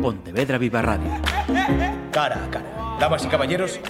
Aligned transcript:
Pontevedra 0.00 0.58
Viva 0.58 0.82
Radio. 0.82 1.10
Cara 2.10 2.44
a 2.44 2.50
cara. 2.50 2.96
Damas 2.98 3.24
y 3.24 3.28
caballeros, 3.28 3.80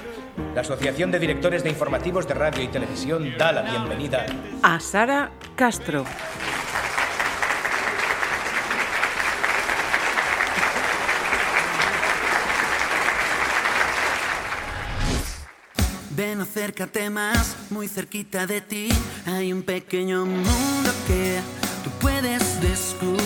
la 0.55 0.61
Asociación 0.63 1.11
de 1.11 1.19
Directores 1.19 1.63
de 1.63 1.71
Informativos 1.71 2.27
de 2.27 2.35
Radio 2.35 2.63
y 2.63 2.69
Televisión 2.69 3.35
da 3.39 3.53
la 3.53 3.63
bienvenida 3.63 4.27
a 4.63 4.81
Sara 4.81 5.31
Castro. 5.57 6.05
Ven, 16.11 16.41
acércate 16.41 17.09
más, 17.09 17.57
muy 17.71 17.89
cerquita 17.89 18.47
de 18.47 18.61
ti. 18.61 18.89
Hay 19.27 19.53
un 19.53 19.63
pequeño 19.63 20.27
mundo 20.27 20.91
que 21.07 21.41
tú 21.83 21.91
puedes 22.01 22.61
descubrir. 22.61 23.20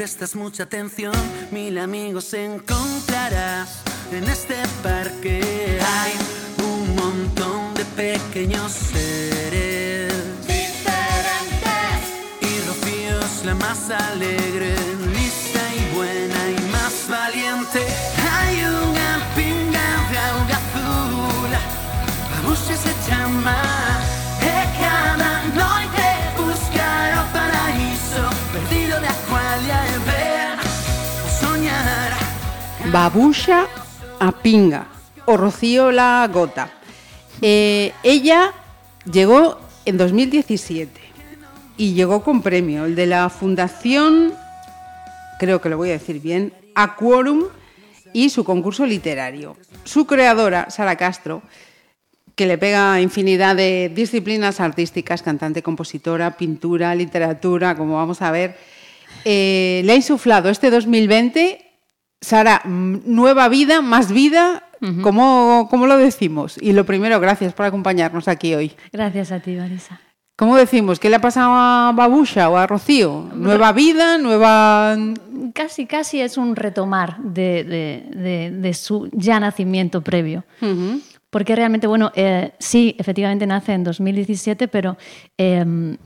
Prestas 0.00 0.34
mucha 0.34 0.62
atención, 0.62 1.12
mil 1.50 1.76
amigos 1.78 2.32
encontrarás. 2.32 3.82
En 4.10 4.24
este 4.24 4.54
parque 4.82 5.78
hay 5.78 6.12
un 6.64 6.96
montón 6.96 7.74
de 7.74 7.84
pequeños 7.84 8.72
seres 8.72 10.10
diferentes. 10.46 12.00
Y 12.40 12.66
Rocío 12.66 13.20
es 13.20 13.44
la 13.44 13.54
más 13.56 13.90
alegre, 13.90 14.74
lista 15.12 15.60
y 15.76 15.94
buena 15.94 16.48
y 16.48 16.70
más 16.72 17.06
valiente. 17.06 17.86
Hay 18.32 18.56
una 18.64 19.20
pinga 19.36 19.86
de 20.10 20.18
agua 20.18 20.60
azul, 20.62 22.48
busca 22.48 22.74
se 22.74 23.10
llama. 23.10 23.99
Babusha 32.92 33.68
a 34.18 34.32
Pinga 34.32 34.88
o 35.26 35.36
Rocío 35.36 35.92
la 35.92 36.28
Gota. 36.32 36.72
Eh, 37.40 37.92
ella 38.02 38.52
llegó 39.10 39.60
en 39.84 39.96
2017 39.96 41.00
y 41.76 41.94
llegó 41.94 42.24
con 42.24 42.42
premio, 42.42 42.86
el 42.86 42.96
de 42.96 43.06
la 43.06 43.28
Fundación, 43.30 44.34
creo 45.38 45.60
que 45.60 45.68
lo 45.68 45.76
voy 45.76 45.90
a 45.90 45.92
decir 45.92 46.20
bien, 46.20 46.52
Aquorum 46.74 47.44
y 48.12 48.30
su 48.30 48.42
concurso 48.42 48.84
literario. 48.84 49.56
Su 49.84 50.06
creadora, 50.06 50.68
Sara 50.68 50.96
Castro, 50.96 51.42
que 52.34 52.46
le 52.46 52.58
pega 52.58 53.00
infinidad 53.00 53.54
de 53.54 53.92
disciplinas 53.94 54.58
artísticas, 54.58 55.22
cantante, 55.22 55.62
compositora, 55.62 56.36
pintura, 56.36 56.96
literatura, 56.96 57.76
como 57.76 57.94
vamos 57.94 58.20
a 58.20 58.32
ver, 58.32 58.56
eh, 59.24 59.82
le 59.84 59.92
ha 59.92 59.96
insuflado 59.96 60.48
este 60.48 60.70
2020 60.70 61.69
Sara, 62.20 62.62
mm, 62.64 62.98
nueva 63.06 63.48
vida, 63.48 63.80
más 63.80 64.12
vida, 64.12 64.64
¿cómo, 65.02 65.68
¿cómo, 65.70 65.86
lo 65.86 65.96
decimos? 65.96 66.56
Y 66.60 66.72
lo 66.72 66.84
primero, 66.84 67.18
gracias 67.20 67.52
por 67.52 67.66
acompañarnos 67.66 68.28
aquí 68.28 68.54
hoy. 68.54 68.72
Gracias 68.92 69.32
a 69.32 69.40
ti, 69.40 69.52
Marisa. 69.56 70.00
¿Cómo 70.36 70.56
decimos? 70.56 70.98
¿Qué 70.98 71.10
le 71.10 71.16
ha 71.16 71.20
pasado 71.20 71.50
a 71.52 71.92
Babusha 71.94 72.48
o 72.48 72.56
a 72.56 72.66
Rocío? 72.66 73.28
¿Nueva 73.34 73.72
vida? 73.72 74.16
¿Nueva...? 74.16 74.96
Casi, 75.52 75.86
casi 75.86 76.20
es 76.20 76.38
un 76.38 76.56
retomar 76.56 77.18
de, 77.18 77.64
de, 78.10 78.50
de, 78.50 78.74
su 78.74 79.10
ya 79.12 79.38
nacimiento 79.38 80.00
previo. 80.00 80.44
Porque 81.28 81.54
realmente, 81.54 81.86
bueno, 81.86 82.10
eh, 82.14 82.52
sí, 82.58 82.96
efectivamente 82.98 83.46
nace 83.46 83.72
en 83.72 83.84
2017, 83.84 84.68
pero... 84.68 84.96
Eh, 85.36 85.96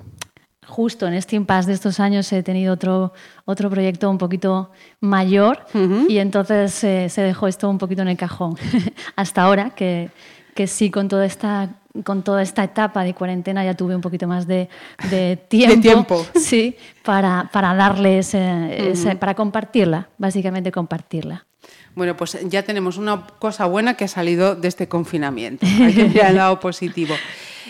justo 0.66 1.06
en 1.06 1.14
este 1.14 1.36
impasse 1.36 1.68
de 1.68 1.74
estos 1.74 2.00
años 2.00 2.32
he 2.32 2.42
tenido 2.42 2.72
otro, 2.72 3.12
otro 3.44 3.70
proyecto 3.70 4.10
un 4.10 4.18
poquito 4.18 4.70
mayor 5.00 5.58
uh 5.74 5.78
-huh. 5.78 6.06
y 6.08 6.18
entonces 6.18 6.84
eh, 6.84 7.08
se 7.08 7.22
dejó 7.22 7.46
esto 7.48 7.68
un 7.68 7.78
poquito 7.78 8.02
en 8.02 8.08
el 8.08 8.16
cajón. 8.16 8.56
Hasta 9.16 9.42
ahora, 9.42 9.70
que, 9.70 10.10
que 10.54 10.66
sí, 10.66 10.90
con 10.90 11.08
toda 11.08 11.26
esta 11.26 11.70
con 12.02 12.24
toda 12.24 12.42
esta 12.42 12.64
etapa 12.64 13.04
de 13.04 13.14
cuarentena 13.14 13.64
ya 13.64 13.74
tuve 13.74 13.94
un 13.94 14.00
poquito 14.00 14.26
más 14.26 14.48
de, 14.48 14.68
de 15.10 15.36
tiempo, 15.36 15.76
de 15.76 15.80
tiempo. 15.80 16.26
Sí, 16.34 16.76
para, 17.04 17.48
para 17.52 17.72
uh 17.72 17.94
-huh. 17.94 18.90
ese, 18.90 19.16
para 19.16 19.34
compartirla, 19.34 20.08
básicamente 20.18 20.72
compartirla. 20.72 21.46
Bueno, 21.94 22.16
pues 22.16 22.36
ya 22.48 22.64
tenemos 22.64 22.98
una 22.98 23.24
cosa 23.38 23.66
buena 23.66 23.94
que 23.94 24.04
ha 24.04 24.08
salido 24.08 24.56
de 24.56 24.66
este 24.66 24.88
confinamiento. 24.88 25.64
Hay 25.64 25.94
que 25.94 26.04
mirar 26.04 26.30
el 26.30 26.36
lado 26.36 26.58
positivo. 26.58 27.14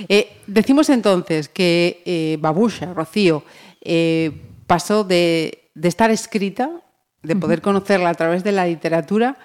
Eh, 0.08 0.36
decimos 0.46 0.90
entonces 0.90 1.48
que 1.48 2.02
eh, 2.04 2.38
Babusha, 2.40 2.92
Rocío, 2.94 3.44
eh, 3.80 4.32
pasó 4.66 5.04
de, 5.04 5.70
de, 5.74 5.88
estar 5.88 6.10
escrita, 6.10 6.70
de 7.22 7.36
poder 7.36 7.60
conocerla 7.60 8.10
a 8.10 8.14
través 8.14 8.44
de 8.44 8.52
la 8.52 8.66
literatura, 8.66 9.36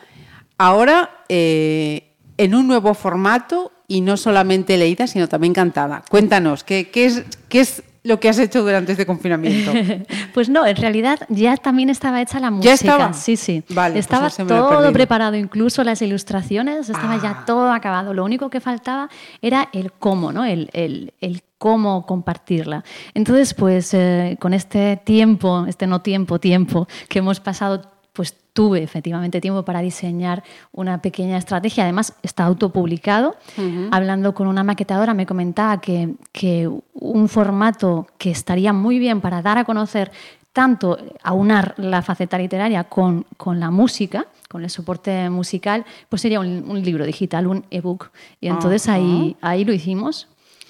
ahora 0.57 1.23
eh, 1.29 2.15
en 2.37 2.53
un 2.53 2.67
nuevo 2.67 2.93
formato 2.93 3.71
y 3.87 4.01
no 4.01 4.17
solamente 4.17 4.77
leída, 4.77 5.07
sino 5.07 5.27
también 5.27 5.53
cantada. 5.53 6.03
Cuéntanos, 6.09 6.63
¿qué, 6.63 6.91
qué, 6.91 7.05
es, 7.05 7.23
qué 7.47 7.61
es 7.61 7.83
lo 8.09 8.19
que 8.19 8.27
has 8.27 8.39
hecho 8.39 8.61
durante 8.63 8.91
este 8.91 9.05
confinamiento? 9.05 9.71
pues 10.33 10.49
no, 10.49 10.65
en 10.65 10.75
realidad 10.75 11.19
ya 11.29 11.55
también 11.55 11.89
estaba 11.89 12.21
hecha 12.21 12.39
la 12.39 12.51
música. 12.51 12.69
¿Ya 12.69 12.73
estaba? 12.73 13.13
Sí, 13.13 13.37
sí. 13.37 13.63
Vale, 13.69 13.97
estaba 13.99 14.29
pues 14.29 14.47
todo 14.47 14.91
preparado, 14.91 15.35
incluso 15.35 15.83
las 15.83 16.01
ilustraciones, 16.01 16.89
estaba 16.89 17.13
Ah. 17.13 17.19
ya 17.23 17.45
todo 17.45 17.71
acabado. 17.71 18.13
Lo 18.13 18.25
único 18.25 18.49
que 18.49 18.59
faltaba 18.59 19.09
era 19.41 19.69
el 19.71 19.91
cómo, 19.93 20.31
¿no? 20.31 20.43
El, 20.43 20.69
el, 20.73 21.13
el 21.21 21.41
cómo 21.57 22.05
compartirla. 22.05 22.83
Entonces, 23.13 23.53
pues 23.53 23.93
eh, 23.93 24.37
con 24.39 24.53
este 24.53 24.97
tiempo, 24.97 25.65
este 25.67 25.87
no 25.87 26.01
tiempo, 26.01 26.39
tiempo 26.39 26.87
que 27.07 27.19
hemos 27.19 27.39
pasado 27.39 27.81
pues 28.19 28.35
tuve 28.51 28.83
efectivamente 28.83 29.39
tiempo 29.39 29.63
para 29.63 29.79
diseñar 29.79 30.43
una 30.73 31.01
pequeña 31.01 31.37
estrategia. 31.37 31.85
Además, 31.85 32.15
está 32.21 32.43
autopublicado. 32.43 33.37
Uh 33.57 33.61
-huh. 33.61 33.87
Hablando 33.91 34.33
con 34.33 34.47
una 34.47 34.61
maquetadora, 34.61 35.13
me 35.13 35.25
comentaba 35.25 35.79
que, 35.79 36.15
que, 36.33 36.69
un 36.95 37.29
formato 37.29 38.07
que 38.17 38.29
estaría 38.29 38.73
muy 38.73 38.99
bien 38.99 39.21
para 39.21 39.41
dar 39.41 39.57
a 39.57 39.63
conocer 39.63 40.11
tanto 40.51 40.97
aunar 41.23 41.75
la 41.77 42.01
faceta 42.01 42.37
literaria 42.37 42.83
con, 42.83 43.25
con 43.37 43.57
la 43.61 43.71
música, 43.71 44.27
con 44.49 44.65
el 44.65 44.69
soporte 44.69 45.29
musical, 45.29 45.85
pues 46.09 46.21
sería 46.21 46.41
un, 46.41 46.65
un 46.67 46.83
libro 46.83 47.05
digital, 47.05 47.47
un 47.47 47.63
ebook. 47.71 48.11
Y 48.41 48.49
entonces 48.49 48.85
uh 48.87 48.89
-huh. 48.89 48.95
ahí, 48.95 49.37
ahí 49.39 49.63
lo 49.63 49.71
hicimos. 49.71 50.27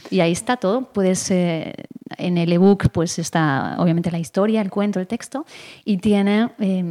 Y 0.09 0.21
ahí 0.21 0.31
está 0.31 0.57
todo. 0.57 0.91
Puedes, 0.91 1.29
eh, 1.31 1.73
en 2.17 2.37
el 2.37 2.51
ebook 2.51 2.89
pues 2.91 3.19
está 3.19 3.75
obviamente 3.79 4.11
la 4.11 4.19
historia, 4.19 4.61
el 4.61 4.69
cuento, 4.69 4.99
el 4.99 5.07
texto, 5.07 5.45
y 5.85 5.97
tiene 5.97 6.49
eh, 6.59 6.83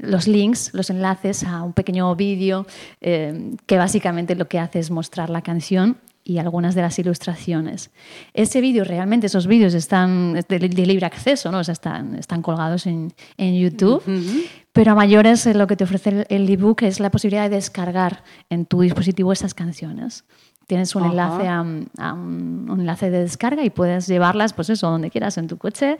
los 0.00 0.26
links, 0.26 0.72
los 0.72 0.90
enlaces 0.90 1.44
a 1.44 1.62
un 1.62 1.72
pequeño 1.72 2.14
vídeo 2.16 2.66
eh, 3.00 3.54
que 3.66 3.78
básicamente 3.78 4.34
lo 4.34 4.48
que 4.48 4.58
hace 4.58 4.78
es 4.78 4.90
mostrar 4.90 5.30
la 5.30 5.42
canción 5.42 5.98
y 6.24 6.38
algunas 6.38 6.76
de 6.76 6.82
las 6.82 6.98
ilustraciones. 7.00 7.90
Ese 8.32 8.60
vídeo, 8.60 8.84
realmente 8.84 9.26
esos 9.26 9.48
vídeos 9.48 9.74
están 9.74 10.34
de, 10.34 10.58
de, 10.60 10.86
libre 10.86 11.04
acceso, 11.04 11.50
¿no? 11.50 11.58
O 11.58 11.64
sea, 11.64 11.72
están, 11.72 12.14
están 12.14 12.42
colgados 12.42 12.86
en, 12.86 13.12
en 13.36 13.58
YouTube. 13.58 14.02
Uh 14.06 14.10
-huh. 14.10 14.42
Pero 14.72 14.92
a 14.92 14.94
mayores 14.94 15.44
lo 15.46 15.66
que 15.66 15.76
te 15.76 15.82
ofrece 15.84 16.24
el 16.28 16.48
ebook 16.48 16.82
es 16.82 17.00
la 17.00 17.10
posibilidad 17.10 17.50
de 17.50 17.56
descargar 17.56 18.22
en 18.50 18.66
tu 18.66 18.80
dispositivo 18.82 19.32
esas 19.32 19.52
canciones 19.52 20.24
tienes 20.66 20.94
un 20.94 21.04
enlace 21.04 21.48
a, 21.48 21.58
a 21.58 22.12
un, 22.12 22.66
un, 22.70 22.80
enlace 22.80 23.10
de 23.10 23.20
descarga 23.20 23.64
y 23.64 23.70
puedes 23.70 24.06
llevarlas, 24.06 24.52
pues 24.52 24.70
eso, 24.70 24.90
donde 24.90 25.10
quieras, 25.10 25.38
en 25.38 25.48
tu 25.48 25.58
coche 25.58 25.98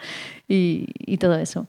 y, 0.48 0.86
y, 0.98 1.18
todo 1.18 1.34
eso. 1.36 1.66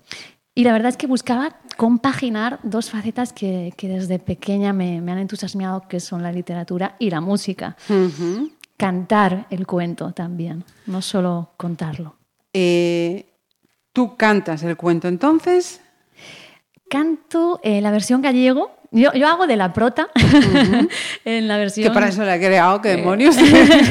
Y 0.56 0.64
la 0.64 0.72
verdad 0.74 0.90
es 0.90 0.98
que 0.98 1.08
buscaba 1.08 1.58
compaginar 1.78 2.60
dos 2.64 2.90
facetas 2.90 3.34
que, 3.34 3.74
que 3.76 3.88
desde 3.88 4.20
pequeña 4.20 4.72
me, 4.74 5.02
me, 5.02 5.12
han 5.12 5.18
entusiasmado, 5.18 5.88
que 5.88 6.00
son 6.00 6.22
la 6.22 6.32
literatura 6.32 6.96
y 7.00 7.10
la 7.10 7.22
música. 7.22 7.76
Uh 7.90 7.94
-huh. 7.94 8.52
Cantar 8.78 9.48
el 9.50 9.66
cuento 9.66 10.12
también, 10.12 10.64
no 10.88 11.02
solo 11.02 11.52
contarlo. 11.58 12.16
Eh, 12.54 13.26
¿Tú 13.94 14.16
cantas 14.16 14.64
el 14.64 14.76
cuento 14.76 15.08
entonces? 15.08 15.82
Canto 16.90 17.60
eh, 17.64 17.82
la 17.82 17.92
versión 17.92 18.22
gallego, 18.22 18.72
yo, 18.94 19.12
yo, 19.14 19.28
hago 19.28 19.48
de 19.48 19.56
la 19.56 19.74
prota 19.74 20.08
uh 20.16 20.20
-huh. 20.20 20.90
en 21.26 21.48
la 21.48 21.58
versión. 21.58 21.88
Que 21.88 21.94
para 21.94 22.08
eso 22.08 22.24
la 22.24 22.36
he 22.36 22.40
creado, 22.40 22.82
qué 22.82 22.90
demonios. 22.90 23.36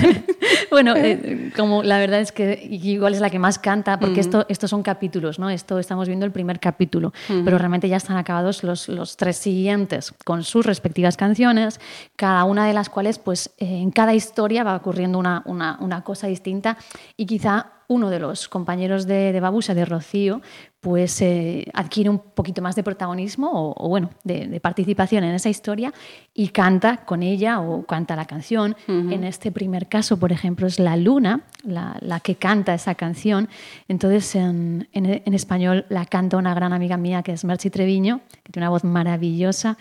bueno, 0.71 0.95
eh, 0.97 1.51
como 1.57 1.83
la 1.83 1.99
verdad 1.99 2.21
es 2.21 2.33
que 2.33 2.67
igual 2.71 3.15
es 3.15 3.21
la 3.21 3.29
que 3.29 3.39
más 3.39 3.59
canta, 3.59 3.99
porque 3.99 4.15
uh 4.15 4.17
-huh. 4.17 4.21
esto, 4.21 4.47
estos 4.49 4.71
son 4.71 4.83
capítulos, 4.83 5.39
¿no? 5.39 5.51
Esto 5.51 5.79
estamos 5.79 6.07
viendo 6.09 6.25
el 6.25 6.33
primer 6.33 6.61
capítulo, 6.61 7.09
uh 7.09 7.33
-huh. 7.33 7.45
pero 7.45 7.59
realmente 7.59 7.89
ya 7.89 7.97
están 7.97 8.17
acabados 8.17 8.63
los, 8.63 8.89
los, 8.89 9.17
tres 9.17 9.37
siguientes 9.37 10.15
con 10.25 10.45
sus 10.45 10.65
respectivas 10.65 11.17
canciones, 11.17 11.81
cada 12.17 12.45
una 12.45 12.67
de 12.67 12.73
las 12.73 12.89
cuales, 12.89 13.19
pues, 13.19 13.51
eh, 13.59 13.67
en 13.67 13.91
cada 13.91 14.15
historia 14.15 14.65
va 14.65 14.77
ocurriendo 14.77 15.19
una, 15.19 15.43
una, 15.45 15.77
una 15.81 16.03
cosa 16.03 16.29
distinta 16.29 16.77
y 17.17 17.27
quizá 17.27 17.82
uno 17.89 18.11
de 18.11 18.19
los 18.19 18.49
compañeros 18.49 19.07
de, 19.07 19.33
de 19.33 19.41
Babusa, 19.41 19.75
de 19.75 19.85
Rocío, 19.85 20.41
pues 20.81 21.23
eh, 21.23 21.67
adquiere 21.75 22.11
un 22.11 22.19
poquito 22.19 22.61
más 22.61 22.75
de 22.75 22.83
protagonismo 22.83 23.51
o, 23.53 23.75
o 23.77 23.89
bueno, 23.89 24.11
de, 24.25 24.49
de, 24.49 24.61
participación 24.61 25.23
en 25.23 25.35
esa 25.35 25.49
historia 25.49 25.93
y 26.35 26.49
canta 26.49 27.05
con 27.05 27.23
ella 27.23 27.61
o 27.61 27.87
canta 27.87 28.17
la 28.17 28.25
canción. 28.25 28.75
Uh 28.89 28.93
-huh. 28.93 29.13
En 29.13 29.25
este 29.25 29.53
primer 29.53 29.87
caso, 29.89 30.19
por 30.19 30.33
ejemplo, 30.33 30.67
es 30.67 30.81
la 30.81 30.97
Luna 30.97 31.43
la, 31.63 31.97
la 32.01 32.19
que 32.21 32.35
canta 32.35 32.75
esa 32.75 32.95
canción. 32.95 33.49
Entonces, 33.89 34.35
en, 34.35 34.89
en, 34.93 35.23
en, 35.25 35.35
español 35.35 35.87
la 35.89 36.05
canta 36.05 36.37
una 36.37 36.55
gran 36.55 36.73
amiga 36.73 36.97
mía 36.97 37.23
que 37.23 37.33
es 37.33 37.45
Merchi 37.45 37.71
Treviño, 37.71 38.21
que 38.43 38.53
tiene 38.53 38.67
una 38.67 38.71
voz 38.71 38.85
maravillosa. 38.85 39.77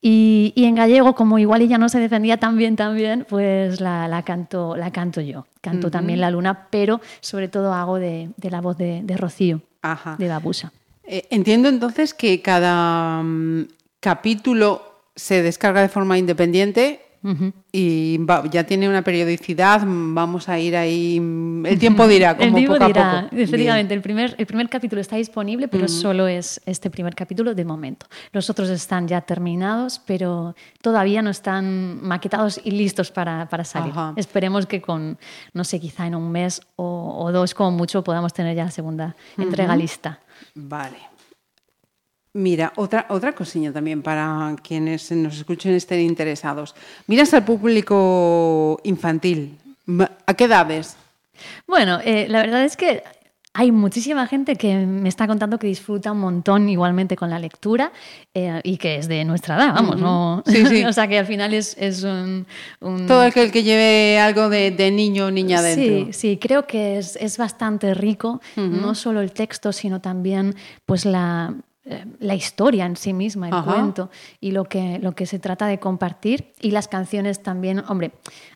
Y, 0.00 0.52
y, 0.54 0.64
en 0.66 0.74
gallego, 0.74 1.14
como 1.14 1.38
igual 1.38 1.62
ella 1.62 1.78
no 1.78 1.88
se 1.88 1.98
defendía 1.98 2.36
tan 2.36 2.56
bien, 2.56 2.76
tan 2.76 2.94
bien, 2.94 3.26
pues 3.28 3.80
la, 3.80 4.06
la 4.08 4.22
canto, 4.22 4.76
la 4.76 4.90
canto 4.92 5.20
yo. 5.20 5.46
Canto 5.60 5.86
uh 5.86 5.90
-huh. 5.90 5.92
también 5.92 6.20
la 6.20 6.30
luna, 6.30 6.68
pero 6.70 7.00
sobre 7.20 7.48
todo 7.48 7.72
hago 7.72 7.98
de, 7.98 8.30
de 8.36 8.50
la 8.50 8.60
voz 8.60 8.76
de, 8.76 9.00
de 9.02 9.16
Rocío, 9.16 9.62
Ajá. 9.82 10.16
de 10.18 10.28
Babusa. 10.28 10.72
Eh, 11.04 11.26
entiendo 11.30 11.68
entonces 11.68 12.14
que 12.14 12.42
cada 12.42 13.20
um, 13.20 13.66
capítulo 14.00 14.82
se 15.14 15.42
descarga 15.42 15.80
de 15.80 15.88
forma 15.88 16.18
independiente 16.18 17.05
Uh 17.26 17.30
-huh. 17.30 17.52
Y 17.72 18.18
va, 18.18 18.44
ya 18.48 18.62
tiene 18.64 18.88
una 18.88 19.02
periodicidad, 19.02 19.82
vamos 19.84 20.48
a 20.48 20.60
ir 20.60 20.76
ahí. 20.76 21.16
El 21.16 21.78
tiempo 21.78 22.06
dirá, 22.06 22.36
como 22.36 22.46
el 22.46 22.54
tiempo 22.54 22.74
poco 22.74 22.86
dirá, 22.86 23.18
a 23.18 23.22
poco. 23.22 23.36
Efectivamente, 23.36 23.94
el 23.94 24.00
primer, 24.00 24.36
el 24.38 24.46
primer 24.46 24.68
capítulo 24.68 25.00
está 25.00 25.16
disponible, 25.16 25.66
pero 25.66 25.84
uh 25.84 25.88
-huh. 25.88 26.00
solo 26.02 26.28
es 26.28 26.60
este 26.66 26.88
primer 26.88 27.16
capítulo 27.16 27.52
de 27.54 27.64
momento. 27.64 28.06
Los 28.30 28.48
otros 28.48 28.70
están 28.70 29.08
ya 29.08 29.20
terminados, 29.22 30.00
pero 30.06 30.54
todavía 30.80 31.20
no 31.20 31.30
están 31.30 31.98
maquetados 32.00 32.60
y 32.62 32.70
listos 32.70 33.10
para, 33.10 33.48
para 33.48 33.64
salir. 33.64 33.90
Ajá. 33.90 34.12
Esperemos 34.14 34.66
que 34.66 34.80
con, 34.80 35.18
no 35.52 35.64
sé, 35.64 35.80
quizá 35.80 36.06
en 36.06 36.14
un 36.14 36.30
mes 36.30 36.60
o, 36.76 37.16
o, 37.18 37.32
dos, 37.32 37.54
como 37.54 37.72
mucho, 37.72 38.04
podamos 38.04 38.32
tener 38.32 38.54
ya 38.54 38.64
la 38.66 38.70
segunda 38.70 39.06
uh 39.06 39.40
-huh. 39.40 39.46
entrega 39.46 39.74
lista. 39.74 40.20
Vale. 40.54 41.15
Mira, 42.36 42.74
otra, 42.76 43.06
otra 43.08 43.32
cosilla 43.32 43.72
también 43.72 44.02
para 44.02 44.54
quienes 44.62 45.10
nos 45.10 45.38
escuchen 45.38 45.72
estén 45.74 46.00
interesados. 46.00 46.74
Miras 47.06 47.32
al 47.32 47.46
público 47.46 48.78
infantil. 48.84 49.56
¿A 50.26 50.34
qué 50.34 50.44
edades? 50.44 50.96
Bueno, 51.66 51.98
eh, 52.04 52.26
la 52.28 52.42
verdad 52.42 52.62
es 52.64 52.76
que 52.76 53.02
hay 53.54 53.72
muchísima 53.72 54.26
gente 54.26 54.56
que 54.56 54.76
me 54.76 55.08
está 55.08 55.26
contando 55.26 55.58
que 55.58 55.66
disfruta 55.66 56.12
un 56.12 56.20
montón 56.20 56.68
igualmente 56.68 57.16
con 57.16 57.30
la 57.30 57.38
lectura 57.38 57.90
eh, 58.34 58.60
y 58.64 58.76
que 58.76 58.96
es 58.96 59.08
de 59.08 59.24
nuestra 59.24 59.56
edad, 59.56 59.72
vamos, 59.72 59.96
uh 59.96 59.98
-huh. 59.98 60.02
¿no? 60.02 60.42
Sí, 60.46 60.66
sí. 60.66 60.84
o 60.84 60.92
sea 60.92 61.08
que 61.08 61.18
al 61.18 61.26
final 61.26 61.54
es, 61.54 61.74
es 61.78 62.02
un, 62.02 62.46
un, 62.80 63.06
Todo 63.06 63.22
aquel 63.22 63.50
que 63.50 63.62
lleve 63.62 64.18
algo 64.20 64.50
de, 64.50 64.72
de 64.72 64.90
niño 64.90 65.26
o 65.26 65.30
niña 65.30 65.62
dentro. 65.62 66.06
Sí, 66.06 66.12
sí, 66.12 66.36
creo 66.36 66.66
que 66.66 66.98
es, 66.98 67.16
es 67.16 67.38
bastante 67.38 67.94
rico, 67.94 68.42
uh 68.56 68.60
-huh. 68.60 68.68
no 68.68 68.94
solo 68.94 69.22
el 69.22 69.32
texto, 69.32 69.72
sino 69.72 70.02
también 70.02 70.54
pues 70.84 71.06
la 71.06 71.54
la 72.18 72.34
historia 72.34 72.84
en 72.84 72.96
sí 72.96 73.12
misma, 73.12 73.48
el 73.48 73.54
Ajá. 73.54 73.72
cuento 73.72 74.10
y 74.40 74.50
lo 74.50 74.64
que, 74.64 74.98
lo 74.98 75.12
que 75.12 75.24
se 75.26 75.38
trata 75.38 75.66
de 75.66 75.78
compartir. 75.78 76.52
Y 76.60 76.72
las 76.72 76.88
canciones 76.88 77.42
también, 77.42 77.82
hombre, 77.88 78.12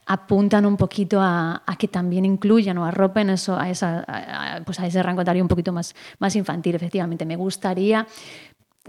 apuntan 0.07 0.67
un 0.67 0.77
poquito 0.77 1.21
a, 1.21 1.63
a 1.65 1.77
que 1.77 1.87
también 1.87 2.25
incluyan 2.25 2.79
o 2.79 2.85
arropen 2.85 3.31
eso, 3.31 3.57
a, 3.57 3.71
esa, 3.71 4.05
a, 4.09 4.61
pues 4.65 4.81
a 4.81 4.87
ese 4.87 5.03
rango 5.03 5.23
etario 5.23 5.43
un 5.43 5.49
poquito 5.49 5.73
más, 5.73 5.95
más 6.19 6.35
infantil, 6.35 6.75
efectivamente. 6.75 7.25
Me 7.25 7.37
gustaría 7.37 8.07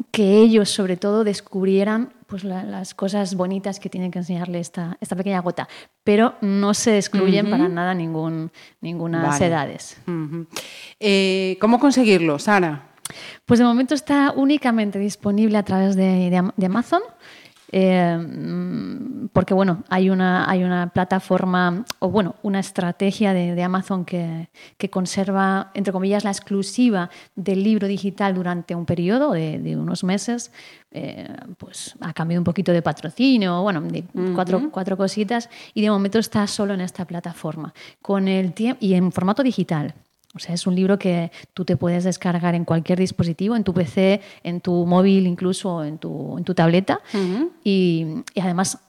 que 0.10 0.40
ellos 0.40 0.70
sobre 0.70 0.98
todo 0.98 1.24
descubrieran 1.24 2.14
pues, 2.26 2.44
la, 2.44 2.64
las 2.64 2.96
cosas 2.96 3.36
bonitas 3.36 3.80
que 3.80 3.90
tienen 3.90 4.10
que 4.10 4.20
enseñarle 4.20 4.60
esta, 4.60 4.98
esta 5.02 5.16
pequeña 5.16 5.42
gota, 5.42 5.68
pero 6.04 6.36
no 6.42 6.74
se 6.74 6.98
excluyen 6.98 7.46
uh 7.46 7.50
-huh. 7.50 7.52
para 7.52 7.70
nada 7.70 7.94
ningún, 7.94 8.52
ninguna 8.80 9.22
vale. 9.22 9.46
edades. 9.46 9.98
Uh 10.08 10.12
-huh. 10.12 10.48
eh, 11.00 11.58
¿Cómo 11.60 11.78
conseguirlo, 11.80 12.40
Sara? 12.40 12.91
Pues 13.46 13.60
de 13.60 13.66
momento 13.66 13.94
está 13.94 14.34
únicamente 14.36 15.00
disponible 15.00 15.58
a 15.58 15.64
través 15.64 15.96
de, 15.96 16.30
de, 16.30 16.52
de 16.56 16.66
Amazon. 16.66 17.02
Eh, 17.74 18.20
porque 19.32 19.54
bueno, 19.54 19.84
hay 19.88 20.10
una, 20.10 20.50
hay 20.50 20.64
una 20.64 20.90
plataforma 20.92 21.86
o 22.00 22.10
bueno, 22.10 22.36
una 22.44 22.60
estrategia 22.60 23.34
de, 23.34 23.56
de 23.56 23.64
Amazon 23.64 24.04
que, 24.04 24.50
que, 24.78 24.90
conserva, 24.90 25.72
entre 25.74 25.94
comillas, 25.94 26.26
la 26.26 26.32
exclusiva 26.32 27.10
del 27.36 27.64
libro 27.64 27.88
digital 27.88 28.34
durante 28.34 28.76
un 28.76 28.86
periodo 28.86 29.32
de, 29.32 29.60
de 29.60 29.78
unos 29.78 30.04
meses, 30.04 30.52
eh, 30.92 31.30
pues 31.58 31.96
ha 32.02 32.12
cambiado 32.12 32.42
un 32.42 32.46
poquito 32.46 32.74
de 32.74 32.82
patrocinio, 32.82 33.62
bueno, 33.62 33.80
de 33.82 34.00
uh 34.14 34.20
-huh. 34.20 34.36
cuatro, 34.36 34.70
cuatro 34.70 34.98
cositas, 34.98 35.50
y 35.74 35.82
de 35.82 35.90
momento 35.90 36.20
está 36.20 36.46
solo 36.48 36.74
en 36.74 36.82
esta 36.82 37.06
plataforma, 37.06 37.74
con 38.02 38.28
el 38.28 38.54
y 38.82 38.96
en 38.96 39.12
formato 39.14 39.44
digital. 39.44 39.94
O 40.34 40.40
sea, 40.40 40.54
es 40.56 40.66
un 40.66 40.76
libro 40.76 40.98
que 40.98 41.32
tú 41.54 41.66
te 41.66 41.76
puedes 41.76 42.04
descargar 42.04 42.56
en 42.56 42.64
cualquier 42.64 43.00
dispositivo, 43.00 43.56
en 43.56 43.64
tu 43.64 43.74
PC, 43.74 44.22
en 44.44 44.62
tu 44.62 44.86
móvil, 44.86 45.28
incluso 45.28 45.84
en 45.84 45.98
tu, 45.98 46.38
en 46.38 46.44
tu 46.44 46.54
tableta. 46.54 47.02
Uh 47.14 47.18
-huh. 47.18 47.50
y, 47.64 48.06
y, 48.34 48.40
además 48.40 48.80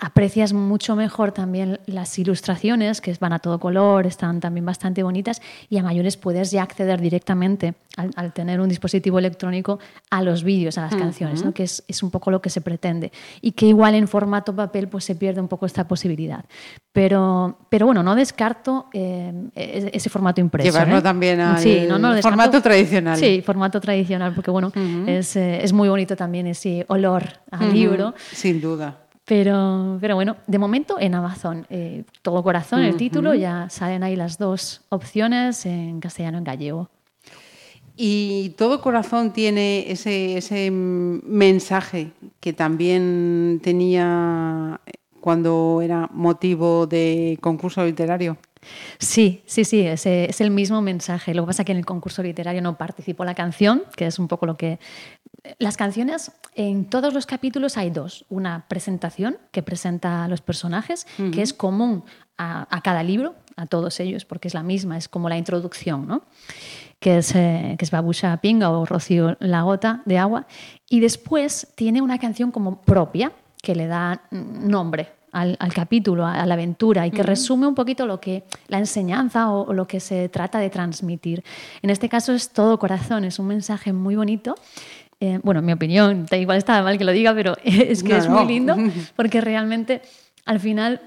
aprecias 0.00 0.54
mucho 0.54 0.96
mejor 0.96 1.32
también 1.32 1.80
las 1.86 2.18
ilustraciones, 2.18 3.00
que 3.00 3.14
van 3.20 3.34
a 3.34 3.38
todo 3.38 3.60
color, 3.60 4.06
están 4.06 4.40
también 4.40 4.64
bastante 4.64 5.02
bonitas, 5.02 5.42
y 5.68 5.76
a 5.76 5.82
mayores 5.82 6.16
puedes 6.16 6.50
ya 6.50 6.62
acceder 6.62 7.00
directamente, 7.00 7.74
al, 7.96 8.10
al 8.16 8.32
tener 8.32 8.60
un 8.60 8.68
dispositivo 8.68 9.18
electrónico, 9.18 9.78
a 10.10 10.22
los 10.22 10.44
vídeos, 10.44 10.78
a 10.78 10.82
las 10.82 10.92
uh 10.92 10.96
-huh. 10.96 11.00
canciones, 11.00 11.44
¿no? 11.44 11.52
que 11.52 11.64
es, 11.64 11.84
es, 11.88 12.02
un 12.02 12.10
poco 12.10 12.30
lo 12.30 12.40
que 12.40 12.48
se 12.48 12.62
pretende. 12.62 13.12
Y 13.42 13.52
que 13.52 13.66
igual 13.66 13.94
en 13.94 14.08
formato 14.08 14.54
papel 14.54 14.88
pues 14.88 15.04
se 15.04 15.14
pierde 15.14 15.40
un 15.40 15.48
poco 15.48 15.66
esta 15.66 15.86
posibilidad. 15.86 16.44
Pero, 16.92 17.58
pero 17.68 17.84
bueno, 17.86 18.02
no 18.02 18.14
descarto 18.14 18.86
eh, 18.94 19.32
ese 19.54 20.08
formato 20.08 20.40
impreso. 20.40 20.70
Llevarlo 20.70 20.98
¿eh? 20.98 21.02
también 21.02 21.40
al 21.40 21.58
sí, 21.58 21.84
no, 21.86 21.98
no 21.98 22.16
formato 22.22 22.62
tradicional. 22.62 23.18
Sí, 23.18 23.42
formato 23.44 23.78
tradicional, 23.80 24.32
porque 24.34 24.50
bueno, 24.50 24.68
uh 24.68 24.78
-huh. 24.78 25.08
es, 25.08 25.36
eh, 25.36 25.62
es, 25.62 25.72
muy 25.74 25.90
bonito 25.90 26.16
también 26.16 26.46
ese 26.46 26.86
olor 26.88 27.24
al 27.50 27.72
libro. 27.74 28.14
Sin 28.32 28.60
duda. 28.60 29.05
Pero, 29.26 29.98
pero 30.00 30.14
bueno, 30.14 30.36
de 30.46 30.58
momento 30.58 30.98
en 31.00 31.14
Amazon, 31.16 31.66
eh, 31.68 32.04
todo 32.22 32.44
corazón, 32.44 32.82
el 32.82 32.96
título, 32.96 33.34
ya 33.34 33.68
salen 33.68 34.04
ahí 34.04 34.14
las 34.14 34.38
dos 34.38 34.82
opciones 34.88 35.66
en 35.66 35.98
castellano 35.98 36.36
y 36.36 36.38
en 36.38 36.44
gallego. 36.44 36.88
Y 37.96 38.50
todo 38.50 38.80
corazón 38.80 39.32
tiene 39.32 39.90
ese, 39.90 40.36
ese 40.36 40.70
mensaje 40.70 42.12
que 42.38 42.52
también 42.52 43.60
tenía 43.64 44.80
cuando 45.20 45.80
era 45.82 46.08
motivo 46.12 46.86
de 46.86 47.36
concurso 47.40 47.84
literario. 47.84 48.36
Sí, 48.98 49.42
sí, 49.46 49.64
sí, 49.64 49.80
es, 49.80 50.06
es, 50.06 50.40
el 50.40 50.50
mismo 50.50 50.82
mensaje. 50.82 51.34
Lo 51.34 51.42
que 51.42 51.46
pasa 51.48 51.62
es 51.62 51.66
que 51.66 51.72
en 51.72 51.78
el 51.78 51.86
concurso 51.86 52.22
literario 52.22 52.62
no 52.62 52.76
participó 52.76 53.24
la 53.24 53.34
canción, 53.34 53.82
que 53.96 54.06
es 54.06 54.18
un 54.18 54.28
poco 54.28 54.46
lo 54.46 54.56
que... 54.56 54.78
Las 55.58 55.76
canciones, 55.76 56.32
en 56.54 56.86
todos 56.86 57.14
los 57.14 57.26
capítulos 57.26 57.76
hay 57.76 57.90
dos. 57.90 58.24
Una 58.28 58.66
presentación 58.68 59.38
que 59.52 59.62
presenta 59.62 60.24
a 60.24 60.28
los 60.28 60.40
personajes, 60.40 61.06
uh 61.18 61.22
-huh. 61.22 61.30
que 61.32 61.42
es 61.42 61.52
común 61.52 62.04
a, 62.36 62.66
a, 62.74 62.80
cada 62.80 63.02
libro, 63.02 63.34
a 63.56 63.66
todos 63.66 64.00
ellos, 64.00 64.24
porque 64.24 64.48
es 64.48 64.54
la 64.54 64.62
misma, 64.62 64.98
es 64.98 65.08
como 65.08 65.28
la 65.28 65.38
introducción, 65.38 66.06
¿no? 66.08 66.22
que 67.00 67.18
es, 67.18 67.34
eh, 67.34 67.76
que 67.78 67.84
es 67.84 67.90
Babusha 67.90 68.36
Pinga 68.38 68.70
o 68.70 68.84
Rocío 68.84 69.36
La 69.40 69.62
Gota 69.62 70.02
de 70.04 70.18
Agua. 70.18 70.46
Y 70.88 71.00
después 71.00 71.68
tiene 71.74 72.02
una 72.02 72.18
canción 72.18 72.50
como 72.50 72.82
propia, 72.82 73.32
que 73.62 73.74
le 73.74 73.86
da 73.86 74.22
nombre 74.30 75.15
al, 75.36 75.56
al, 75.58 75.72
capítulo, 75.72 76.26
a 76.26 76.44
la 76.46 76.54
aventura 76.54 77.06
y 77.06 77.10
que 77.10 77.20
uh 77.20 77.24
-huh. 77.24 77.28
resume 77.28 77.66
un 77.66 77.74
poquito 77.74 78.06
lo 78.06 78.18
que 78.18 78.44
la 78.68 78.78
enseñanza 78.78 79.50
o, 79.50 79.68
o, 79.68 79.72
lo 79.72 79.86
que 79.86 80.00
se 80.00 80.28
trata 80.28 80.58
de 80.58 80.70
transmitir. 80.70 81.42
En 81.82 81.90
este 81.90 82.08
caso 82.08 82.32
es 82.32 82.50
todo 82.50 82.78
corazón, 82.78 83.24
es 83.24 83.38
un 83.38 83.46
mensaje 83.46 83.92
muy 83.92 84.16
bonito. 84.16 84.54
Eh, 85.20 85.38
bueno, 85.42 85.60
en 85.60 85.66
mi 85.66 85.72
opinión, 85.72 86.26
igual 86.30 86.58
está 86.58 86.82
mal 86.82 86.98
que 86.98 87.04
lo 87.04 87.12
diga, 87.12 87.34
pero 87.34 87.56
es 87.64 88.02
que 88.02 88.12
no, 88.12 88.18
es 88.18 88.28
muy 88.28 88.46
lindo 88.46 88.76
porque 89.16 89.40
realmente 89.40 90.02
al 90.44 90.60
final 90.60 91.00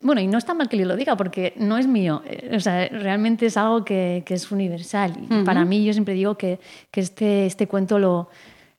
bueno, 0.00 0.20
y 0.20 0.28
no 0.28 0.38
está 0.38 0.54
mal 0.54 0.68
que 0.68 0.76
lo 0.84 0.94
diga 0.94 1.16
porque 1.16 1.54
no 1.56 1.76
es 1.76 1.88
mío, 1.88 2.22
eh, 2.24 2.54
o 2.54 2.60
sea, 2.60 2.86
realmente 2.88 3.46
es 3.46 3.56
algo 3.56 3.84
que, 3.84 4.22
que 4.24 4.34
es 4.34 4.52
universal. 4.52 5.12
Y 5.18 5.24
uh 5.24 5.38
-huh. 5.38 5.44
para 5.44 5.64
mí 5.64 5.84
yo 5.84 5.92
siempre 5.92 6.14
digo 6.14 6.36
que, 6.36 6.60
que 6.92 7.00
este, 7.00 7.46
este 7.46 7.66
cuento 7.66 7.98
lo, 7.98 8.28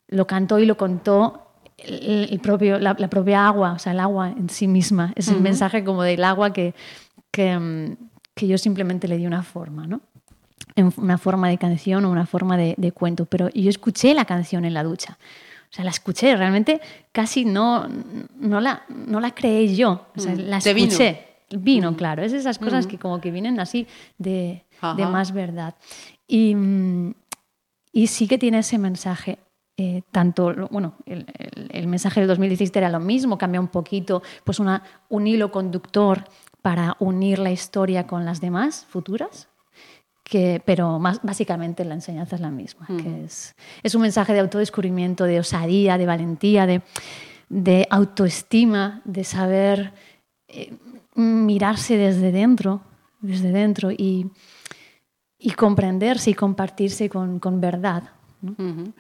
lo 0.08 0.26
cantó 0.26 0.60
y 0.60 0.66
lo 0.66 0.76
contó 0.78 1.49
el, 1.86 2.40
propio, 2.40 2.80
la, 2.80 2.96
la, 2.98 3.10
propia 3.10 3.48
agua, 3.48 3.74
o 3.74 3.80
sea, 3.80 3.94
el 3.94 4.00
agua 4.00 4.30
en 4.30 4.50
sí 4.50 4.68
misma. 4.68 5.14
Es 5.16 5.28
uh 5.28 5.32
-huh. 5.32 5.36
el 5.36 5.42
mensaje 5.42 5.84
como 5.84 6.04
del 6.04 6.24
agua 6.24 6.52
que, 6.54 6.74
que, 7.32 7.58
mm, 7.58 7.98
que, 8.36 8.48
yo 8.48 8.58
simplemente 8.58 9.08
le 9.08 9.18
di 9.18 9.28
una 9.28 9.44
forma, 9.44 9.88
¿no? 9.88 10.02
Una 10.98 11.18
forma 11.18 11.50
de 11.50 11.58
canción 11.58 12.06
o 12.06 12.12
una 12.12 12.26
forma 12.26 12.56
de, 12.56 12.76
de, 12.78 12.92
cuento. 12.92 13.26
Pero 13.26 13.50
yo 13.50 13.70
escuché 13.70 14.14
la 14.14 14.26
canción 14.26 14.66
en 14.66 14.74
la 14.74 14.84
ducha. 14.84 15.18
O 15.72 15.74
sea, 15.74 15.84
la 15.84 15.92
escuché, 15.92 16.36
realmente 16.36 16.82
casi 17.12 17.46
no, 17.46 17.88
no, 18.40 18.60
la, 18.60 18.84
no 18.90 19.20
la 19.20 19.32
creé 19.32 19.76
yo. 19.76 20.08
O 20.16 20.20
sea, 20.20 20.36
la 20.36 20.58
escuché. 20.58 21.26
Vino, 21.50 21.64
vino 21.64 21.96
claro. 21.96 22.24
Es 22.24 22.34
esas 22.34 22.58
cosas 22.58 22.88
que 22.88 22.98
como 22.98 23.20
que 23.20 23.32
vienen 23.32 23.60
así 23.60 23.88
de, 24.18 24.64
de 24.96 25.06
más 25.06 25.32
verdad. 25.32 25.76
Y, 26.28 26.56
mm, 26.56 27.14
y 27.92 28.08
sí 28.08 28.28
que 28.28 28.38
tiene 28.38 28.60
ese 28.60 28.78
mensaje 28.78 29.40
eh, 29.80 30.04
tanto, 30.12 30.54
bueno, 30.72 30.96
el, 31.06 31.26
el, 31.38 31.70
el, 31.72 31.88
mensaje 31.88 32.20
del 32.20 32.28
2017 32.28 32.78
era 32.78 32.90
lo 32.90 33.00
mismo, 33.00 33.38
cambia 33.38 33.62
un 33.62 33.70
poquito, 33.70 34.22
pues 34.44 34.60
una, 34.60 34.84
un 35.08 35.26
hilo 35.26 35.52
conductor 35.52 36.26
para 36.62 36.98
unir 37.00 37.40
la 37.40 37.50
historia 37.50 38.06
con 38.06 38.26
las 38.26 38.42
demás 38.42 38.86
futuras, 38.90 39.48
que, 40.26 40.62
pero 40.66 41.00
más, 41.00 41.22
básicamente 41.24 41.86
la 41.86 41.94
enseñanza 41.94 42.36
es 42.36 42.42
la 42.42 42.52
misma, 42.52 42.88
que 42.88 43.24
es, 43.24 43.56
es 43.82 43.96
un 43.96 44.02
mensaje 44.02 44.34
de 44.34 44.42
autodescubrimiento, 44.42 45.24
de 45.24 45.40
osadía, 45.40 45.98
de 45.98 46.06
valentía, 46.06 46.66
de, 46.66 46.82
de 47.48 47.88
autoestima, 47.90 49.02
de 49.06 49.24
saber 49.24 49.94
eh, 50.50 50.74
mirarse 51.16 51.96
desde 51.96 52.34
dentro, 52.34 52.82
desde 53.22 53.54
dentro 53.54 53.92
y, 53.92 54.30
y 55.38 55.52
comprenderse 55.52 56.32
y 56.32 56.34
compartirse 56.34 57.08
con, 57.08 57.40
con 57.40 57.62
verdad. 57.62 58.04
¿no? 58.42 58.52
Ujú. 58.52 58.94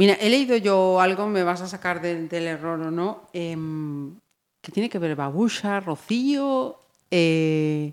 Mira, 0.00 0.14
he 0.18 0.30
leído 0.30 0.56
yo 0.56 0.98
algo, 0.98 1.26
me 1.26 1.42
vas 1.42 1.60
a 1.60 1.66
sacar 1.68 2.00
del, 2.00 2.26
del 2.30 2.46
error 2.46 2.80
o 2.80 2.90
no, 2.90 3.28
em, 3.34 4.14
que 4.62 4.72
tiene 4.72 4.88
que 4.88 4.98
ver 4.98 5.14
Babusha, 5.14 5.78
Rocío, 5.80 6.76
eh, 7.10 7.92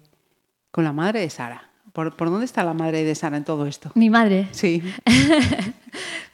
con 0.72 0.86
la 0.86 0.94
madre 0.94 1.20
de 1.20 1.30
Sara. 1.30 1.70
¿Por, 1.92 2.16
por 2.16 2.30
dónde 2.30 2.46
está 2.46 2.64
la 2.64 2.74
madre 2.74 3.04
de 3.04 3.14
Sara 3.14 3.36
en 3.36 3.44
todo 3.44 3.66
esto? 3.66 3.92
Mi 3.96 4.10
madre, 4.10 4.48
Sí. 4.52 4.82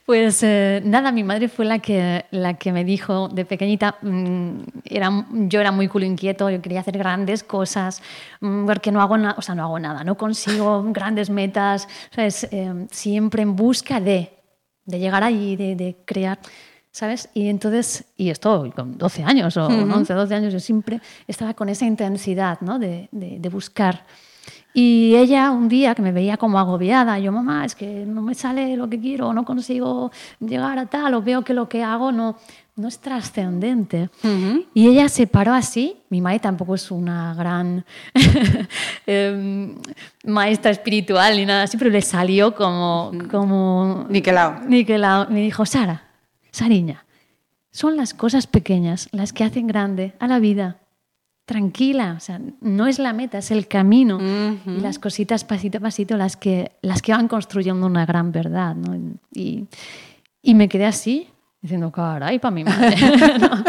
Pues 0.06 0.44
eh, 0.44 0.82
nada, 0.84 1.14
mi 1.14 1.24
madre 1.24 1.48
fue 1.48 1.64
la 1.64 1.80
que, 1.80 2.26
la 2.32 2.56
que 2.56 2.74
me 2.74 2.84
dijo 2.84 3.30
de 3.30 3.46
pequeñita, 3.46 3.96
mm, 4.02 4.60
era, 4.84 5.10
yo 5.48 5.62
era 5.62 5.72
muy 5.72 5.88
culo 5.88 6.06
inquieto, 6.06 6.50
yo 6.50 6.62
quería 6.62 6.82
hacer 6.82 6.98
grandes 6.98 7.42
cosas, 7.42 8.02
mm, 8.42 8.66
porque 8.66 8.92
no 8.92 9.02
hago, 9.02 9.18
na- 9.18 9.34
o 9.38 9.42
sea, 9.42 9.56
no 9.56 9.64
hago 9.64 9.80
nada, 9.80 10.04
no 10.04 10.18
consigo 10.18 10.84
grandes 10.92 11.30
metas, 11.30 11.88
¿sabes? 12.14 12.44
Eh, 12.52 12.86
siempre 12.92 13.44
en 13.44 13.56
busca 13.56 14.02
de, 14.02 14.30
de 14.86 15.00
llegar 15.00 15.24
allí, 15.24 15.56
de, 15.56 15.76
de 15.76 15.96
crear, 16.06 16.40
¿sabes? 16.92 17.30
Y 17.34 17.48
entonces, 17.50 18.06
y 18.18 18.30
esto 18.30 18.72
con 18.76 18.98
12 18.98 19.24
años 19.24 19.56
o 19.58 19.68
11, 19.68 20.14
12 20.14 20.36
años, 20.36 20.54
yo 20.54 20.60
siempre 20.60 21.00
estaba 21.28 21.54
con 21.54 21.70
esa 21.70 21.86
intensidad, 21.86 22.60
¿no? 22.62 22.80
De, 22.80 23.10
de- 23.12 23.40
de 23.40 23.50
buscar. 23.50 24.06
Y 24.76 25.16
ella 25.16 25.52
un 25.52 25.70
día 25.70 25.94
que 25.94 26.02
me 26.02 26.12
veía 26.12 26.36
como 26.36 26.58
agobiada, 26.58 27.20
yo, 27.20 27.32
mamá, 27.32 27.64
es 27.64 27.76
que 27.76 28.06
no 28.08 28.24
me 28.24 28.34
sale 28.34 28.76
lo 28.76 28.90
que 28.90 29.00
quiero, 29.00 29.32
no 29.32 29.46
consigo 29.46 30.12
llegar 30.40 30.80
a 30.80 30.88
tal, 30.88 31.14
o 31.14 31.22
veo 31.22 31.44
que 31.44 31.54
lo 31.54 31.70
que 31.70 31.84
hago 31.84 32.12
no, 32.12 32.38
no 32.76 32.88
es 32.88 32.98
trascendente. 33.00 34.10
Y 34.74 34.88
ella 34.88 35.10
se 35.10 35.28
paró 35.28 35.54
así, 35.54 35.98
mi 36.10 36.22
madre 36.22 36.40
tampoco 36.40 36.74
es 36.74 36.90
una 36.90 37.36
gran 37.36 37.86
em, 39.06 39.53
maestra 40.34 40.72
espiritual 40.72 41.38
ni 41.38 41.46
nada 41.46 41.64
así, 41.64 41.78
pero 41.78 41.90
le 41.90 42.02
salió 42.02 42.54
como... 42.56 43.12
como 43.32 44.06
Niquelao. 44.10 44.62
Niquelao. 44.68 45.30
Me 45.30 45.42
dijo, 45.42 45.66
Sara, 45.66 46.04
Sariña, 46.52 47.06
son 47.72 47.96
las 47.96 48.14
cosas 48.14 48.48
pequeñas 48.48 49.08
las 49.12 49.32
que 49.34 49.44
hacen 49.44 49.68
grande 49.68 50.14
a 50.20 50.28
la 50.28 50.40
vida 50.40 50.80
tranquila, 51.46 52.16
o 52.18 52.20
sea, 52.20 52.40
no 52.62 52.88
es 52.88 53.00
la 53.00 53.14
meta, 53.14 53.38
es 53.38 53.52
el 53.52 53.68
camino. 53.68 54.20
Y 54.66 54.80
las 54.80 55.00
cositas 55.00 55.44
pasito 55.44 55.78
a 55.80 55.82
pasito 55.82 56.18
las 56.18 56.38
que, 56.38 56.72
las 56.82 57.02
que 57.02 57.12
van 57.12 57.28
construyendo 57.28 57.86
una 57.86 58.06
gran 58.06 58.32
verdad. 58.32 58.76
¿no? 58.76 59.18
Y, 59.32 59.66
y 60.42 60.56
me 60.56 60.70
quedé 60.70 60.86
así, 60.86 61.28
diciendo, 61.64 61.92
caray, 61.92 62.38
para 62.40 62.52
mi 62.52 62.64
madre. 62.66 62.96
¿no? 63.40 63.64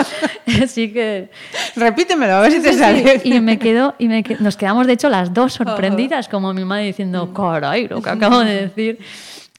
Así 0.64 0.92
que... 0.92 1.30
Repítemelo, 1.76 2.34
a 2.34 2.40
ver 2.40 2.52
si 2.52 2.60
te 2.60 2.72
Sí, 2.72 2.78
sale. 2.80 3.20
y 3.24 3.40
me 3.40 3.58
quedo, 3.58 3.94
y 3.98 4.08
me 4.08 4.22
nos 4.40 4.56
quedamos 4.56 4.86
de 4.86 4.94
hecho 4.94 5.08
las 5.08 5.32
dos 5.32 5.54
sorprendidas, 5.54 6.28
como 6.28 6.52
mi 6.52 6.64
madre 6.64 6.86
diciendo, 6.86 7.32
caray, 7.32 7.86
lo 7.88 8.02
que 8.02 8.10
acabo 8.10 8.40
de 8.40 8.62
decir. 8.68 8.98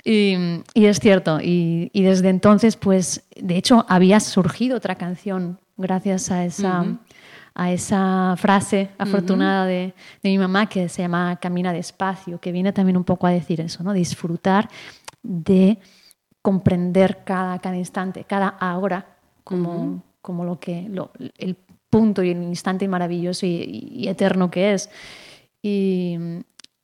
Y, 0.04 0.36
y 0.74 0.86
es 0.86 1.00
cierto, 1.00 1.40
y, 1.42 1.90
y 1.94 2.04
desde 2.04 2.30
entonces, 2.30 2.76
pues, 2.76 3.24
de 3.36 3.56
hecho, 3.58 3.86
había 3.90 4.20
surgido 4.20 4.78
otra 4.78 4.96
canción 4.96 5.58
gracias 5.78 6.30
a 6.30 6.46
esa, 6.46 6.86
a 7.56 7.72
esa 7.72 8.36
frase 8.38 8.90
afortunada 8.98 9.66
de, 9.66 9.94
de 10.22 10.30
mi 10.30 10.38
mamá 10.38 10.68
que 10.68 10.90
se 10.90 11.02
llama 11.02 11.38
Camina 11.42 11.72
despacio, 11.74 12.40
que 12.40 12.52
viene 12.52 12.72
también 12.74 12.98
un 12.98 13.04
poco 13.06 13.26
a 13.28 13.32
decir 13.32 13.62
eso, 13.62 13.82
¿no? 13.82 13.94
Disfrutar 13.94 14.70
de 15.24 15.80
comprender 16.46 17.24
cada, 17.24 17.58
cada 17.58 17.76
instante, 17.76 18.24
cada 18.24 18.50
ahora, 18.50 19.18
como, 19.44 20.04
como 20.22 20.46
lo 20.46 20.60
que, 20.60 20.88
lo- 20.90 21.10
el 21.40 21.56
punto 21.90 22.22
y 22.22 22.30
el 22.30 22.44
instante 22.44 22.88
maravilloso 22.88 23.48
y, 23.48 23.90
y 23.92 24.08
eterno 24.10 24.52
que 24.52 24.74
es. 24.74 24.92
Y, 25.64 26.20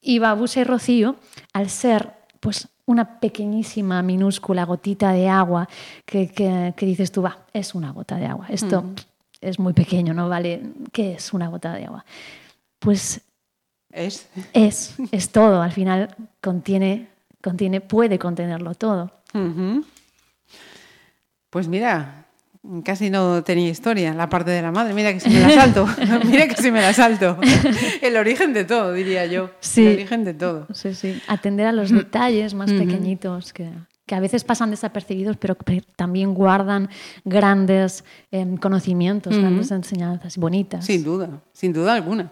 y 0.02 0.18
Babusa 0.18 0.62
y 0.62 0.64
Rocío, 0.64 1.16
al 1.54 1.70
ser 1.70 2.12
pues 2.40 2.68
una 2.88 3.20
pequeñísima, 3.20 4.02
minúscula 4.02 4.64
gotita 4.66 5.12
de 5.12 5.30
agua 5.30 5.70
que, 6.08 6.28
que- 6.30 6.74
que 6.76 6.86
dices 6.88 7.12
tú, 7.12 7.22
va, 7.22 7.46
es 7.54 7.76
una 7.76 7.92
gota 7.92 8.16
de 8.16 8.26
agua. 8.26 8.48
Esto 8.50 8.84
es 9.42 9.60
muy 9.60 9.74
pequeño, 9.74 10.16
¿no? 10.16 10.28
Vale, 10.28 10.64
¿qué 10.92 11.14
es 11.14 11.34
una 11.34 11.50
gota 11.50 11.76
de 11.76 11.86
agua? 11.86 12.04
Pues 12.80 13.22
Es. 13.92 14.28
es, 14.54 14.96
es 15.12 15.30
todo. 15.32 15.62
Al 15.62 15.72
final 15.72 16.16
contiene, 16.42 17.10
contiene, 17.44 17.80
puede 17.80 18.18
contenerlo 18.18 18.74
todo. 18.74 19.12
Pues 21.50 21.68
mira, 21.68 22.26
casi 22.84 23.10
no 23.10 23.44
tenía 23.44 23.70
historia 23.70 24.14
la 24.14 24.30
parte 24.30 24.52
de 24.52 24.62
la 24.62 24.72
madre. 24.72 24.94
Mira 24.94 25.14
que 25.14 25.20
si 25.20 25.30
me 25.30 25.40
la 25.40 25.50
salto. 25.50 25.88
mira 26.26 26.48
que 26.48 26.56
si 26.62 26.72
me 26.72 26.82
la 26.82 26.94
salto. 26.94 27.38
El 28.02 28.18
origen 28.18 28.54
de 28.54 28.64
todo, 28.66 28.94
diría 28.94 29.26
yo. 29.26 29.52
Sí. 29.60 29.86
El 29.86 29.94
origen 29.96 30.24
de 30.24 30.34
todo. 30.34 30.68
Sí, 30.74 30.94
sí. 30.94 31.22
Atender 31.28 31.68
a 31.68 31.72
los 31.72 31.92
detalles 31.92 32.54
más 32.54 32.72
pequeñitos 32.72 33.54
que, 33.54 33.70
que 34.06 34.16
a 34.16 34.20
veces 34.20 34.44
pasan 34.44 34.72
desapercibidos, 34.72 35.38
pero 35.38 35.56
que 35.56 35.84
también 35.96 36.34
guardan 36.34 36.90
grandes 37.26 38.04
em, 38.32 38.58
conocimientos, 38.58 39.38
grandes 39.38 39.72
enseñanzas 39.72 40.38
bonitas. 40.38 40.86
Sin 40.86 41.04
duda, 41.04 41.42
sin 41.54 41.74
duda 41.74 41.94
alguna. 41.94 42.32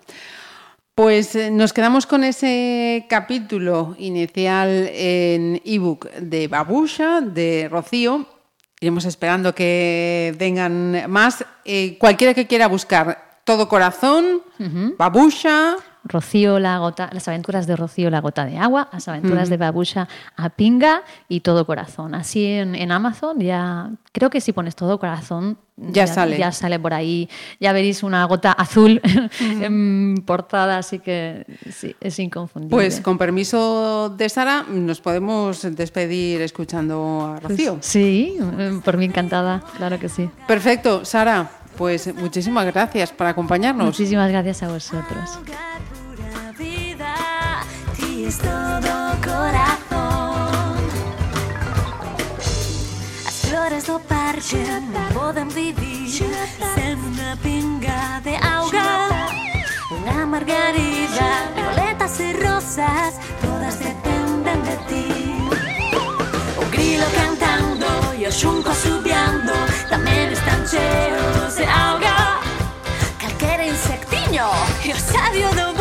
Pues 1.00 1.34
eh, 1.36 1.50
nos 1.50 1.72
quedamos 1.72 2.06
con 2.06 2.26
ese 2.26 3.06
capítulo 3.08 3.96
inicial 4.00 4.90
en 4.94 5.62
ebook 5.64 6.12
de 6.12 6.50
Babusha, 6.50 7.22
de 7.22 7.70
Rocío. 7.72 8.26
Iremos 8.82 9.06
esperando 9.06 9.56
que 9.56 10.36
vengan 10.38 11.10
más. 11.10 11.46
Eh, 11.64 11.98
cualquiera 11.98 12.34
que 12.34 12.48
quiera 12.48 12.68
buscar 12.68 13.40
Todo 13.46 13.70
Corazón, 13.70 14.42
Babusha, 14.98 15.78
Rocío, 16.04 16.60
la 16.60 16.78
gota, 16.78 17.10
las 17.12 17.28
aventuras 17.28 17.68
de 17.68 17.76
Rocío, 17.76 18.10
la 18.10 18.22
gota 18.22 18.46
de 18.46 18.58
agua, 18.58 18.90
las 18.92 19.08
aventuras 19.08 19.50
de 19.50 19.58
Babusha 19.58 20.08
a 20.36 20.50
Pinga 20.50 21.04
y 21.28 21.42
Todo 21.42 21.66
Corazón. 21.66 22.16
Así 22.16 22.46
en, 22.46 22.74
en 22.76 22.92
Amazon 22.92 23.40
ya, 23.40 23.90
creo 24.12 24.30
que 24.30 24.40
si 24.42 24.54
pones 24.54 24.76
Todo 24.76 24.98
Corazón 25.00 25.58
Ya 25.78 26.08
sale. 26.08 26.38
Ya 26.38 26.52
sale 26.52 26.80
por 26.80 26.94
ahí, 26.94 27.30
ya 27.60 27.74
veréis 27.74 28.02
una 28.04 28.24
gota 28.26 28.52
azul 28.54 29.02
en 29.40 30.24
portada, 30.26 30.78
así 30.78 31.00
que 31.00 31.46
sí, 31.72 31.96
es 32.00 32.18
inconfundible. 32.20 32.76
Pues 32.76 33.02
con 33.02 33.18
permiso 33.18 34.10
de 34.10 34.30
Sara, 34.30 34.66
nos 34.70 35.02
podemos 35.02 35.62
despedir 35.76 36.42
escuchando 36.42 37.22
a 37.36 37.40
Pues 37.40 37.52
Rocío. 37.52 37.78
sí, 37.82 38.38
por 38.84 38.98
mí 38.98 39.06
encantada, 39.06 39.64
claro 39.78 40.00
que 40.00 40.10
sí. 40.10 40.30
Perfecto, 40.48 41.04
Sara, 41.06 41.50
pues 41.78 42.14
muchísimas 42.14 42.66
gracias 42.66 43.12
por 43.12 43.28
acompañarnos. 43.28 43.86
Muchísimas 43.86 44.30
gracias 44.30 44.64
a 44.64 44.68
vosotros. 44.70 45.40
Pura 48.30 48.38
vida, 48.38 48.38
ti 48.38 48.38
es 48.38 48.38
todo 48.38 48.92
corazón. 49.26 50.78
As 53.28 53.36
flores 53.46 53.86
do 53.88 54.00
parque 54.00 54.64
non 54.94 55.10
poden 55.14 55.50
vivir 55.50 56.10
sen 56.10 56.98
unha 57.10 57.34
pinga 57.42 58.22
de 58.22 58.38
auga. 58.38 59.10
Unha 59.90 60.26
margarida, 60.30 61.30
violetas 61.58 62.20
e 62.20 62.30
rosas, 62.38 63.18
todas 63.42 63.80
dependen 63.80 64.62
de 64.62 64.76
ti. 64.86 65.10
O 66.58 66.64
grilo 66.70 67.08
cantando 67.18 68.14
e 68.14 68.28
o 68.28 68.32
xunco 68.32 68.74
subiando 68.74 69.54
Tamén 69.90 70.30
están 70.30 70.62
cheos 70.68 71.56
de 71.58 71.66
auga 71.66 72.38
Calquera 73.18 73.66
insectiño 73.66 74.46
e 74.86 74.94
o 74.94 75.00
sabio 75.00 75.50
Todos 75.56 75.79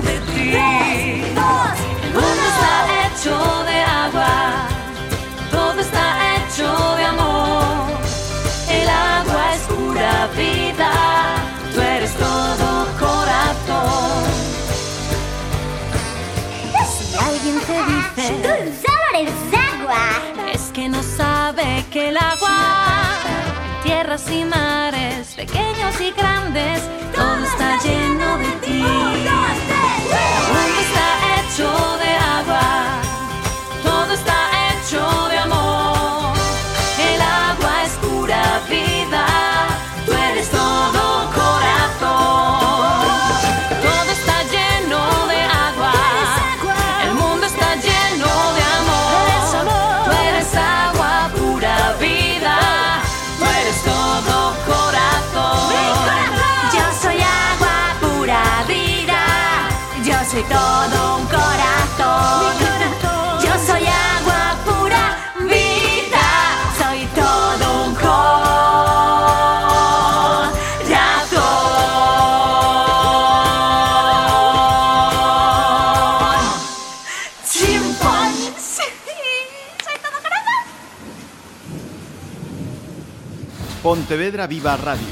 de 0.00 0.18
ti. 0.32 0.54
El 0.54 2.12
mundo 2.14 2.42
está 2.54 2.74
hecho 3.06 3.36
de 3.64 3.80
agua. 3.82 4.66
Todo 5.50 5.80
está 5.80 6.04
hecho 6.36 6.68
de 6.96 7.04
amor. 7.04 7.88
El 8.70 8.88
agua 8.88 9.54
es 9.54 9.62
pura 9.62 10.28
vida. 10.36 10.90
Tú 11.74 11.80
eres 11.80 12.14
todo 12.14 12.86
corazón. 12.98 14.24
Si 16.92 17.14
alguien 17.16 17.60
te 17.60 17.76
dice 17.92 18.26
Tú 18.42 18.48
solo 18.86 19.06
eres 19.20 19.42
agua. 19.72 20.04
es 20.52 20.62
que 20.72 20.88
no 20.88 21.02
sabe 21.02 21.84
que 21.90 22.08
el 22.08 22.16
agua, 22.16 22.56
tierras 23.82 24.30
y 24.30 24.44
mares, 24.44 25.34
pequeños 25.34 26.00
y 26.00 26.10
grandes, 26.12 26.80
soy 60.42 60.48
todo 60.48 61.16
un 61.18 61.26
corazón. 61.26 62.54
Yo 63.42 63.52
soy 63.66 63.86
agua 63.86 64.56
pura 64.64 65.04
vida. 65.40 66.28
Soy 66.78 67.06
todo 67.14 67.84
un 67.84 67.94
corazón. 67.94 68.12
Chimpón. 77.48 78.32
Sí, 78.58 78.82
soy 79.84 79.96
todo 80.02 80.18
corazón. 80.22 80.62
Pontevedra 83.82 84.46
Viva 84.46 84.76
Radio 84.76 85.11